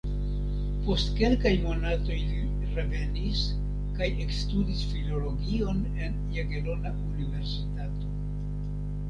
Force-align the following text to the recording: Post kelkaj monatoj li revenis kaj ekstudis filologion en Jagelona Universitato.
Post 0.85 1.09
kelkaj 1.17 1.51
monatoj 1.65 2.17
li 2.29 2.39
revenis 2.77 3.43
kaj 3.99 4.09
ekstudis 4.25 4.81
filologion 4.95 5.85
en 6.07 6.19
Jagelona 6.39 6.97
Universitato. 7.11 8.11